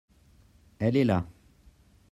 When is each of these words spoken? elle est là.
elle 0.79 0.97
est 0.97 1.03
là. 1.03 1.27